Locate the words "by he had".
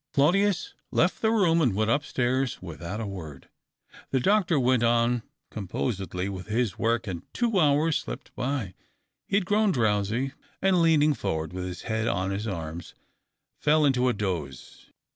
8.35-9.45